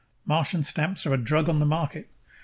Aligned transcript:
Martian 0.25 0.63
stamps 0.63 1.05
are 1.05 1.13
a 1.13 1.17
drug 1.23 1.47
on 1.47 1.59
the 1.59 1.65
market. 1.67 2.09